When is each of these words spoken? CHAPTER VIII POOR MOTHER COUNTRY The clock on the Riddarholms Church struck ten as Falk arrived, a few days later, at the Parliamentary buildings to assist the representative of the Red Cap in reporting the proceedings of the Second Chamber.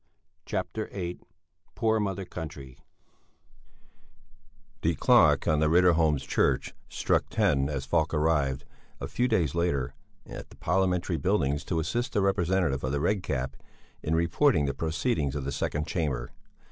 CHAPTER 0.47 0.87
VIII 0.91 1.19
POOR 1.75 1.99
MOTHER 1.99 2.25
COUNTRY 2.25 2.79
The 4.81 4.95
clock 4.95 5.47
on 5.47 5.59
the 5.59 5.67
Riddarholms 5.69 6.27
Church 6.27 6.73
struck 6.89 7.29
ten 7.29 7.69
as 7.69 7.85
Falk 7.85 8.11
arrived, 8.11 8.65
a 8.99 9.07
few 9.07 9.27
days 9.27 9.53
later, 9.53 9.93
at 10.25 10.49
the 10.49 10.55
Parliamentary 10.55 11.17
buildings 11.17 11.63
to 11.65 11.79
assist 11.79 12.13
the 12.13 12.21
representative 12.21 12.83
of 12.83 12.91
the 12.91 12.99
Red 12.99 13.21
Cap 13.21 13.55
in 14.01 14.15
reporting 14.15 14.65
the 14.65 14.73
proceedings 14.73 15.35
of 15.35 15.43
the 15.43 15.51
Second 15.51 15.85
Chamber. 15.85 16.31